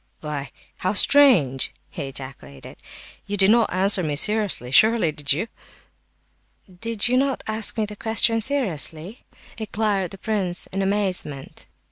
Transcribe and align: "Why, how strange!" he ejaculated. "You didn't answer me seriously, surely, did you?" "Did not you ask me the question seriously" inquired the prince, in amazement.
"Why, 0.21 0.49
how 0.77 0.93
strange!" 0.93 1.71
he 1.91 2.07
ejaculated. 2.07 2.77
"You 3.27 3.37
didn't 3.37 3.69
answer 3.69 4.01
me 4.01 4.15
seriously, 4.15 4.71
surely, 4.71 5.11
did 5.11 5.31
you?" 5.31 5.47
"Did 6.79 7.07
not 7.09 7.43
you 7.47 7.53
ask 7.53 7.77
me 7.77 7.85
the 7.85 7.95
question 7.95 8.41
seriously" 8.41 9.27
inquired 9.59 10.09
the 10.09 10.17
prince, 10.17 10.65
in 10.71 10.81
amazement. 10.81 11.67